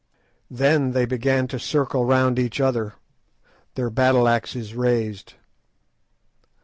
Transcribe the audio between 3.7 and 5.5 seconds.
their battle axes raised.